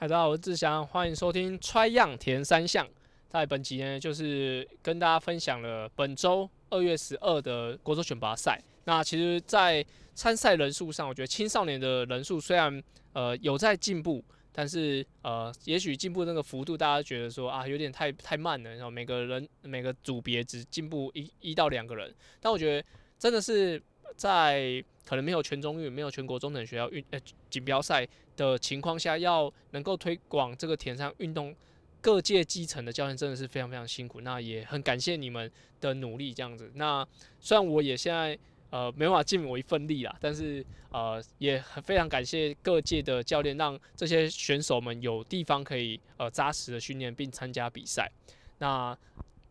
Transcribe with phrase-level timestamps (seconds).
[0.00, 2.88] 大家好，我是志祥，欢迎收听揣样田三项。
[3.28, 8.58] 在本集呢，就是跟大家分享了本周二月十二的国手选拔赛。
[8.84, 9.84] 那其实，在
[10.14, 12.82] 参赛人数上，我觉得青少年的人数虽然
[13.12, 18.70] 呃有在进步，但是呃，也许进步那个幅度，大家觉得说啊，有点太太慢了。
[18.70, 22.10] 然后每个人每个组别只进步一一到两个人，
[22.40, 22.88] 但我觉得
[23.18, 23.78] 真的是
[24.16, 24.84] 在。
[25.02, 27.18] 可能没有全中运，没有全国中等学校运呃
[27.48, 28.06] 锦标赛
[28.36, 31.52] 的情况下，要能够推广这个田上运动，
[32.00, 34.20] 各界基层的教练真的是非常非常辛苦。
[34.20, 36.70] 那也很感谢你们的努力，这样子。
[36.74, 37.04] 那
[37.40, 48.08] 虽然我也现在呃没办法尽我一份力啦，但是呃也很非常感谢各界的教练，让这些选手们有地方可以呃扎实的训练并参加比赛。
[48.58, 48.96] 那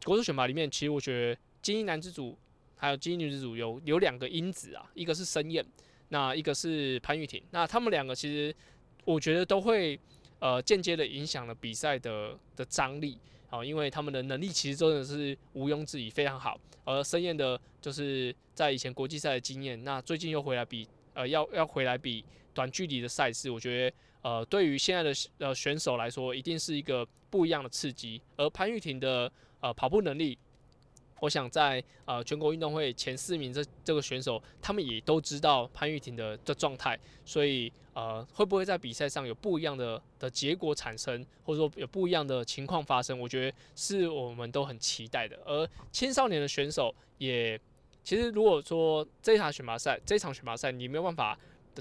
[0.05, 2.37] 国手选拔里面，其实我觉得精英男子组。
[2.79, 5.63] 还有精英女子组有有两个因子啊，一个是申燕，
[6.07, 8.55] 那一个是潘玉婷，那他们两个其实
[9.05, 9.99] 我觉得都会
[10.39, 13.19] 呃间接的影响了比赛的的张力。
[13.49, 29.31] 啊，因为他们的能力其实真的是毋庸置疑非常好，而申燕的就是在以前国际赛的经验，那最近又回来比呃要要回来比短距离的赛事，我觉得呃对于现在的呃选手来说，一定是一个不一样的刺激，而潘玉婷的
[29.61, 30.37] 呃跑步能力。
[31.21, 45.37] 我想在呃全国运动会前四名这这个选手，他们也都知道潘玉婷的的状态，所以呃会不会在比赛上有不一样的的结果产生，或者说有不一样的情况发生，我觉得是我们都很期待的。
[45.45, 47.59] 而青少年的选手也，
[48.03, 51.37] 其实如果说这场选拔赛，这场选拔赛你没有办法。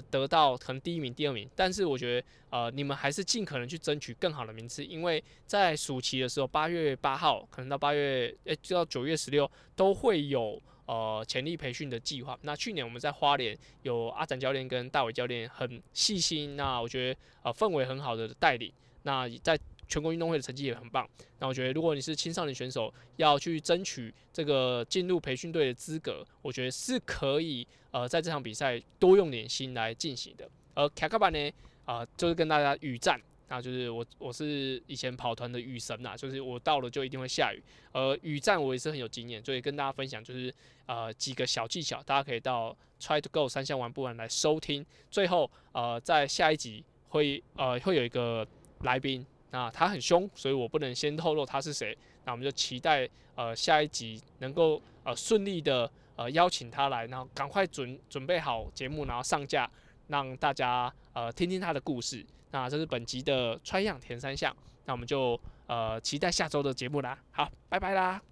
[0.09, 12.37] 得到可能第一名、第二名，但是我觉得，呃，你们还是尽可能去争取更好的名次，因为在暑期的时候，八月八号可能到八月，诶，就到九月十六都会有呃潜力培训的计划。
[12.43, 18.71] 那去年我们在花莲有阿展教练跟大伟教练很细心，那我觉得呃氛围很好的带领，
[19.03, 19.59] 那在。
[19.89, 21.09] 全国运动会的成绩也很棒，
[21.39, 30.47] 那我觉得如果你是青少年选手，要去争取这个进入培训队的资格，我觉得是可以呃在这场比赛多用点心来进行的。
[30.75, 31.51] 而卡卡班呢，
[31.85, 37.59] 啊、就是跟大家雨战，那就是我我是以前跑团的雨神呐，就是我到了就一定会下雨，
[37.91, 40.53] 而雨战我也是很有经验，所以跟大家分享就是
[40.85, 44.85] 呃几个小技巧，大家可以到 Try to Go 三项玩不完来收听。
[45.09, 48.47] 最后呃在下一集会呃会有一个
[48.81, 49.25] 来宾。
[49.51, 51.97] 那他很凶，所以我不能先透露他是谁。
[52.25, 59.69] 那我们就期待呃下一集能够呃顺利的呃邀请他来，然后赶快准准备好节目，然后上架，
[60.07, 62.25] 让大家呃听听他的故事。
[62.51, 64.55] 那这是本集的穿样田三项，
[64.85, 67.17] 那我们就呃期待下周的节目啦。
[67.31, 68.28] 好，拜拜啦。